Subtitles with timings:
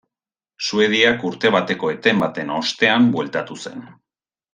[0.67, 3.85] Suediak urte bateko eten baten ostean bueltatu zen.